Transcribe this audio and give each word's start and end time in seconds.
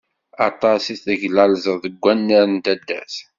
Aṭas 0.47 0.83
i 0.93 0.95
teglalzeḍ 1.03 1.77
deg 1.83 1.95
wannar 2.03 2.45
n 2.49 2.57
taddart. 2.65 3.15